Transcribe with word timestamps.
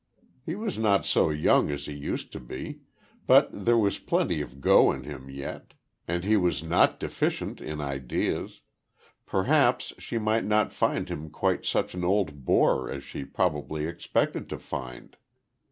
He 0.43 0.55
was 0.55 0.79
not 0.79 1.05
so 1.05 1.29
young 1.29 1.69
as 1.69 1.85
he 1.85 1.93
used 1.93 2.31
to 2.31 2.39
be, 2.39 2.79
but 3.27 3.49
there 3.53 3.77
was 3.77 3.99
plenty 3.99 4.41
of 4.41 4.59
"go" 4.59 4.91
in 4.91 5.03
him 5.03 5.29
yet, 5.29 5.75
and 6.07 6.23
he 6.23 6.35
was 6.37 6.63
not 6.63 6.99
deficient 6.99 7.61
in 7.61 7.79
ideas; 7.79 8.61
perhaps 9.27 9.93
she 9.99 10.17
might 10.17 10.43
not 10.45 10.73
find 10.73 11.07
him 11.07 11.29
quite 11.29 11.65
such 11.65 11.93
an 11.93 12.03
old 12.03 12.45
bore 12.45 12.89
as 12.89 13.03
she 13.03 13.23
probably 13.23 13.85
expected 13.85 14.49
to 14.49 14.57
find. 14.57 15.17